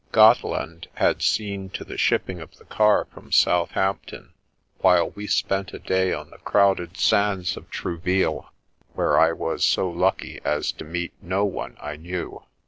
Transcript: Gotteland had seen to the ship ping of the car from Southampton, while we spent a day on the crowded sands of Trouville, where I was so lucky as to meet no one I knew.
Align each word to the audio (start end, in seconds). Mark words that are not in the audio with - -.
Gotteland 0.11 0.87
had 0.95 1.21
seen 1.21 1.69
to 1.77 1.83
the 1.85 1.95
ship 1.95 2.25
ping 2.25 2.39
of 2.41 2.57
the 2.57 2.65
car 2.65 3.05
from 3.13 3.31
Southampton, 3.31 4.33
while 4.79 5.11
we 5.11 5.27
spent 5.27 5.73
a 5.75 5.77
day 5.77 6.11
on 6.11 6.31
the 6.31 6.39
crowded 6.39 6.97
sands 6.97 7.55
of 7.55 7.69
Trouville, 7.69 8.49
where 8.93 9.19
I 9.19 9.31
was 9.31 9.63
so 9.63 9.87
lucky 9.91 10.41
as 10.43 10.71
to 10.71 10.85
meet 10.85 11.13
no 11.21 11.45
one 11.45 11.77
I 11.79 11.97
knew. 11.97 12.41